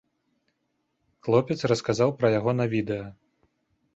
Хлопец 1.27 1.59
расказаў 1.71 2.09
пра 2.21 2.27
яго 2.39 2.51
на 2.59 2.65
відэа. 2.75 3.05